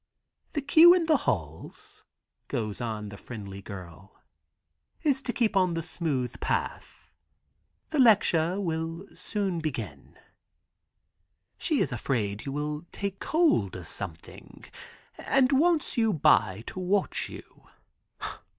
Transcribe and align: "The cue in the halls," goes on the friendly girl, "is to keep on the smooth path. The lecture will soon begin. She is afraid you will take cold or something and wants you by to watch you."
"The 0.53 0.63
cue 0.63 0.95
in 0.95 1.05
the 1.05 1.15
halls," 1.29 2.05
goes 2.47 2.81
on 2.81 3.09
the 3.09 3.17
friendly 3.17 3.61
girl, 3.61 4.19
"is 5.03 5.21
to 5.21 5.31
keep 5.31 5.55
on 5.55 5.75
the 5.75 5.83
smooth 5.83 6.39
path. 6.39 7.11
The 7.91 7.99
lecture 7.99 8.59
will 8.59 9.05
soon 9.13 9.59
begin. 9.59 10.17
She 11.59 11.81
is 11.81 11.91
afraid 11.91 12.47
you 12.47 12.51
will 12.51 12.81
take 12.91 13.19
cold 13.19 13.75
or 13.75 13.83
something 13.83 14.63
and 15.19 15.51
wants 15.51 15.97
you 15.97 16.13
by 16.13 16.63
to 16.65 16.79
watch 16.79 17.29
you." 17.29 17.67